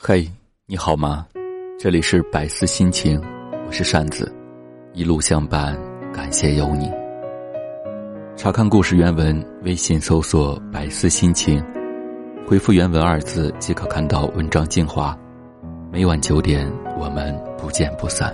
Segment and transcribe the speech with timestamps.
[0.00, 0.30] 嘿，
[0.64, 1.26] 你好吗？
[1.76, 3.20] 这里是百思心情，
[3.66, 4.32] 我是扇子，
[4.92, 5.76] 一路相伴，
[6.12, 6.88] 感谢有你。
[8.36, 11.60] 查看故事原文，微信搜索“百思心情”，
[12.46, 15.18] 回复“原文”二字即可看到文章精华。
[15.90, 18.32] 每晚九点，我们不见不散。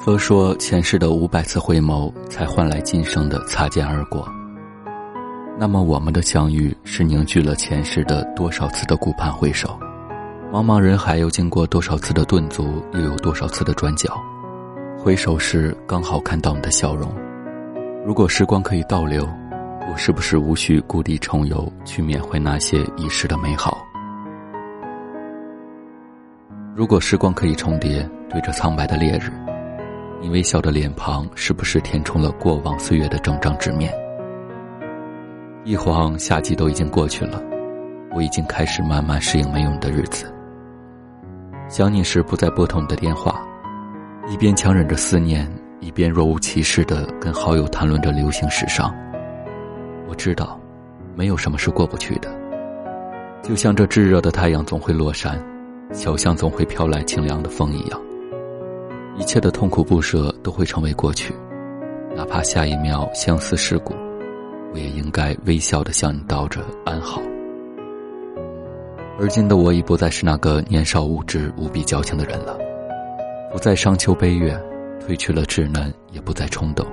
[0.00, 4.32] 佛说，前世的五百次回眸，才换来今生的擦肩而过。
[5.60, 9.76] 那么，我们的相遇是凝聚了前世的多少次的顾盼回首？
[10.52, 14.08] 茫茫人海又经过多少次的顿足，又有多少次的转角？
[14.96, 17.12] 回首时刚好看到你的笑容。
[18.06, 19.28] 如果时光可以倒流，
[19.90, 23.84] 我是不是无需故地重游，去缅怀那些遗失的美好？
[26.76, 29.32] 如果时光可以重叠，对着苍白的烈日，
[30.20, 33.92] 你微笑的脸庞是不是填充了过往岁月的整张纸面？
[35.64, 37.42] 一晃，夏季都已经过去了，
[38.14, 40.32] 我已经开始慢慢适应没有你的日子。
[41.68, 43.42] 想你时不再拨通你的电话，
[44.28, 45.46] 一边强忍着思念，
[45.80, 48.94] 一边若无其事的跟好友谈论着流行时尚。
[50.08, 50.58] 我知道，
[51.14, 52.30] 没有什么是过不去的。
[53.42, 55.38] 就像这炙热的太阳总会落山，
[55.92, 58.00] 小巷总会飘来清凉的风一样，
[59.18, 61.34] 一切的痛苦不舍都会成为过去，
[62.16, 63.92] 哪怕下一秒相思蚀骨。
[64.72, 67.20] 我也应该微笑的向你道着安好。
[69.18, 72.56] 而今的我已不再是那个年少无知、无比矫情的人了，
[73.50, 74.56] 不再伤秋悲月，
[75.00, 76.86] 褪去了稚嫩，也不再冲动。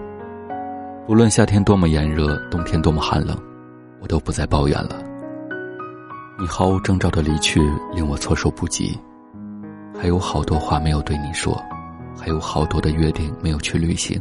[1.08, 3.38] 无论夏天多么炎热，冬天多么寒冷，
[4.02, 5.04] 我都不再抱怨了。
[6.40, 7.62] 你毫无征兆的离去，
[7.94, 9.00] 令我措手不及。
[9.98, 11.56] 还有好多话没有对你说，
[12.20, 14.20] 还有好多的约定没有去履行，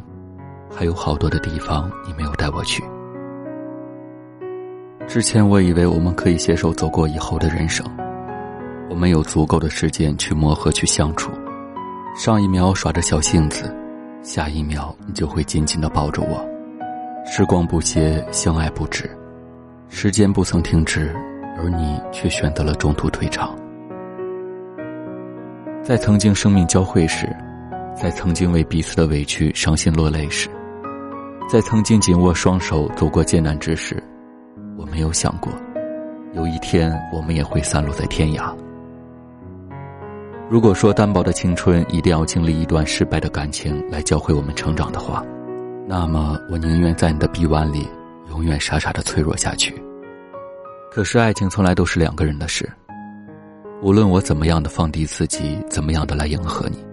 [0.70, 2.84] 还有好多的地方你没有带我去。
[5.06, 7.86] 之前我以为我们可以携手走过以后的人生，
[8.90, 11.30] 我们有足够的时间去磨合、去相处。
[12.16, 13.72] 上一秒耍着小性子，
[14.22, 16.44] 下一秒你就会紧紧的抱着我。
[17.24, 19.08] 时光不歇，相爱不止，
[19.88, 21.14] 时间不曾停止，
[21.58, 23.54] 而你却选择了中途退场。
[25.82, 27.28] 在曾经生命交汇时，
[27.94, 30.48] 在曾经为彼此的委屈伤心落泪时，
[31.48, 34.02] 在曾经紧握双手走过艰难之时。
[34.76, 35.52] 我没有想过，
[36.34, 38.54] 有一天我们也会散落在天涯。
[40.50, 45.24] 如果说单薄的青春一定要经历一段失败的感情来教会我们成长的话，
[45.88, 47.88] 那么我宁愿在你的臂弯里
[48.28, 49.74] 永远傻傻的脆弱下去。
[50.90, 52.70] 可是爱情从来都是两个人的事，
[53.82, 56.84] 无论我怎么样的放低自己，怎么样的来迎合你，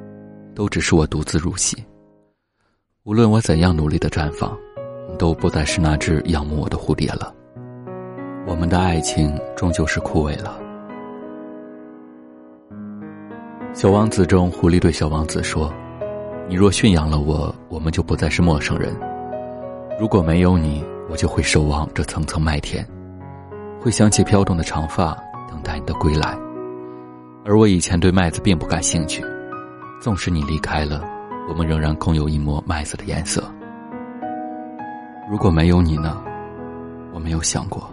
[0.55, 1.77] 都只是我独自入戏。
[3.03, 4.57] 无论我怎样努力的绽放，
[5.09, 7.33] 你都不再是那只仰慕我的蝴蝶了。
[8.47, 10.59] 我们的爱情终究是枯萎了。
[13.73, 15.71] 小王子中，狐狸对小王子说
[16.49, 18.93] ：“你若驯养了我，我们就不再是陌生人。
[19.99, 22.85] 如果没有你，我就会守望这层层麦田，
[23.79, 25.15] 会想起飘动的长发，
[25.49, 26.35] 等待你的归来。
[27.45, 29.23] 而我以前对麦子并不感兴趣，
[30.01, 31.05] 纵使你离开了，
[31.47, 33.43] 我们仍然共有一抹麦子的颜色。
[35.29, 36.21] 如果没有你呢？
[37.13, 37.89] 我没有想过。”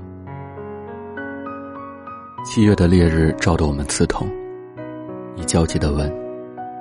[2.44, 4.26] 七月的烈日照得我们刺痛，
[5.34, 6.10] 你焦急的问：“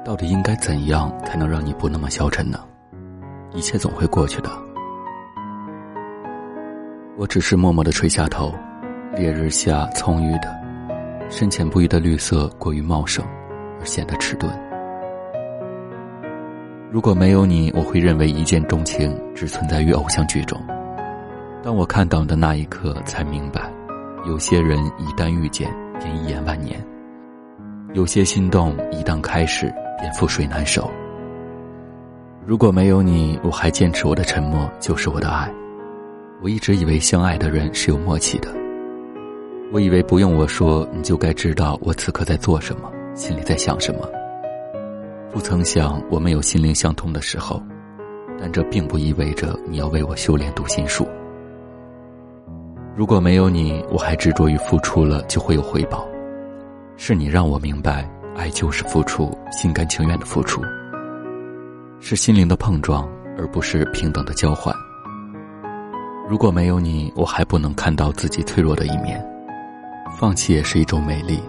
[0.05, 2.59] 到底应该怎样才能让你不那么消沉呢？”
[3.53, 4.49] 一切总会过去的。
[7.17, 8.53] 我只是默默的垂下头，
[9.15, 10.55] 烈日下葱郁的、
[11.27, 13.25] 深浅不一的绿色过于茂盛，
[13.79, 14.51] 而显得迟钝。
[16.91, 20.57] 如果没有你，我会认为一见钟情只存在于偶像剧中。
[21.63, 23.69] 当我看到你的那一刻，才明白。
[24.25, 26.77] 有些人一旦遇见，便一眼万年；
[27.93, 30.89] 有些心动一旦开始，便覆水难收。
[32.45, 35.49] 如果没有你，我还坚持我的沉默就是我的爱。
[36.41, 38.53] 我一直以为相爱的人是有默契的，
[39.71, 44.07] 我以为不用我说，你就该知道我此刻在做什么，心里在想什么。
[45.31, 47.61] 不曾想我们有心灵相通的时候，
[48.39, 51.07] 但这并不意味着你要为我修炼读心术。
[52.97, 56.03] 如果没有你，我还执着于付出了就会有回报。
[56.95, 60.63] 是你让我明白，爱就是付出，心甘情愿的付出。
[61.99, 63.07] 是心灵的碰撞，
[63.37, 64.75] 而不是平等的交换。
[66.27, 69.23] 如果没有你，我还不能看到自己脆弱的一面。
[70.19, 71.39] 放弃也是一种美丽，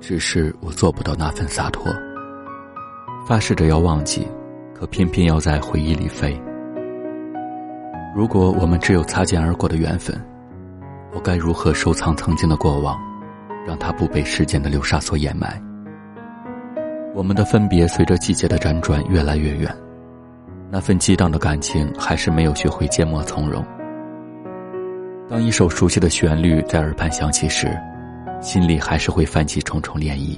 [0.00, 1.94] 只是我做不到那份洒脱。
[3.28, 4.26] 发誓着要忘记，
[4.72, 6.40] 可偏偏要在回忆里飞。
[8.14, 10.18] 如果我们只有擦肩而过的缘分。
[11.16, 13.00] 我该如何收藏曾经的过往，
[13.66, 15.58] 让它不被时间的流沙所掩埋？
[17.14, 19.74] 我们的分别随着季节的辗转越来越远，
[20.70, 23.64] 那份激荡的感情还是没有学会缄默从容。
[25.26, 27.74] 当一首熟悉的旋律在耳畔响起时，
[28.42, 30.36] 心里还是会泛起重重涟漪。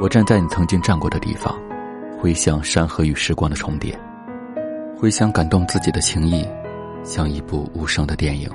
[0.00, 1.58] 我站在你曾经站过的地方，
[2.16, 3.98] 回想山河与时光的重叠，
[4.96, 6.46] 回想感动自己的情谊，
[7.02, 8.48] 像一部无声的电影。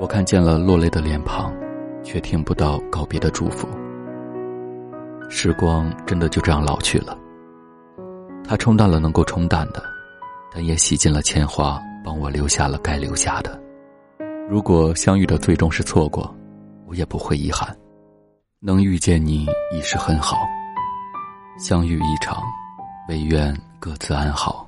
[0.00, 1.52] 我看见了落泪的脸庞，
[2.04, 3.68] 却听不到告别的祝福。
[5.28, 7.18] 时光真的就这样老去了，
[8.44, 9.82] 它冲淡了能够冲淡的，
[10.52, 13.60] 但也洗尽了铅华，帮我留下了该留下的。
[14.48, 16.32] 如果相遇的最终是错过，
[16.86, 17.76] 我也不会遗憾。
[18.60, 20.36] 能遇见你已是很好，
[21.58, 22.40] 相遇一场，
[23.08, 24.67] 唯愿各自安好。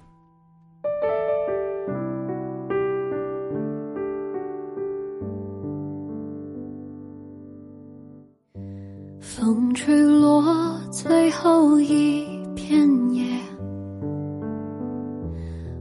[9.53, 12.25] 风吹落最后一
[12.55, 13.25] 片叶，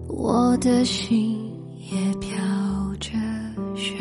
[0.07, 1.37] 我的心
[1.91, 2.31] 也飘
[2.99, 3.11] 着
[3.75, 3.93] 雪。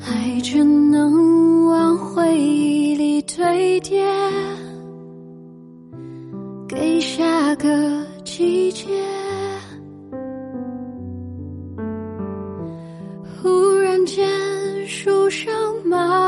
[0.00, 4.02] 爱只能往回忆里堆叠，
[6.66, 8.86] 给下个季节。
[13.42, 14.26] 忽然间，
[14.86, 15.52] 树上
[15.84, 16.27] 冒花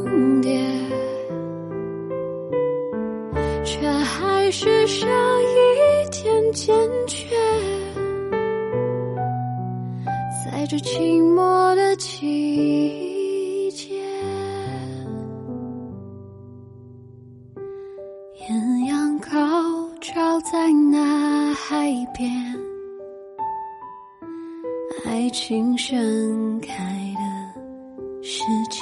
[3.71, 6.75] 却还是少一点坚
[7.07, 7.25] 决。
[10.43, 13.95] 在这寂寞的季节，
[18.49, 19.29] 艳阳高
[20.01, 22.29] 照在那海边，
[25.05, 26.73] 爱情盛开
[27.15, 28.81] 的世界。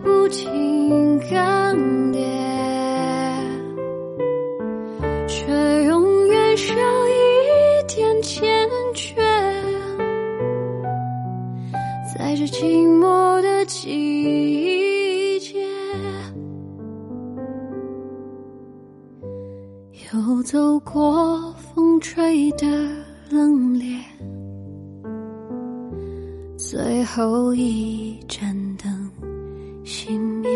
[0.00, 2.18] 不停更迭，
[5.26, 6.74] 却永远少
[7.08, 9.20] 一点坚决。
[12.16, 15.66] 在这寂寞的季节，
[20.12, 21.54] 又走过。
[21.74, 22.66] 风吹的
[23.30, 24.00] 冷冽，
[26.56, 28.18] 最后一
[29.88, 30.50] 熄灭。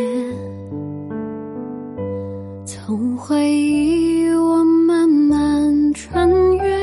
[2.67, 6.79] 从回忆我慢慢穿越，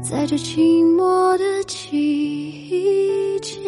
[0.00, 3.60] 在这寂寞的季节，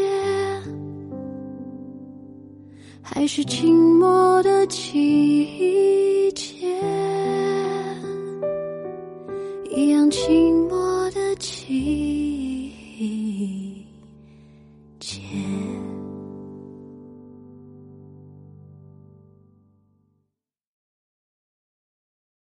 [3.02, 3.66] 还是寂
[3.98, 5.33] 寞的季